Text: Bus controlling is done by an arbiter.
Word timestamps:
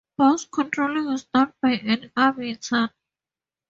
Bus 0.17 0.45
controlling 0.51 1.13
is 1.13 1.25
done 1.25 1.53
by 1.61 1.73
an 1.73 2.11
arbiter. 2.17 2.89